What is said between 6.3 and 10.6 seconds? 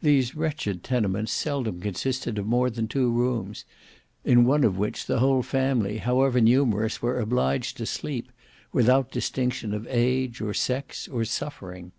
numerous, were obliged to sleep, without distinction of age, or